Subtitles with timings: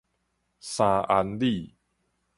[0.59, 1.75] 三安里